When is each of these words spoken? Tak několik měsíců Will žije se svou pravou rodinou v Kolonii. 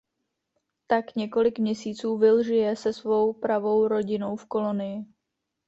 Tak 0.87 1.15
několik 1.15 1.59
měsíců 1.59 2.17
Will 2.17 2.43
žije 2.43 2.75
se 2.75 2.93
svou 2.93 3.33
pravou 3.33 3.87
rodinou 3.87 4.35
v 4.35 4.45
Kolonii. 4.45 5.05